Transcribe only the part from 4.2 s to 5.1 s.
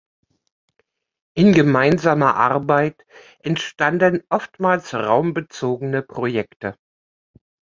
oftmals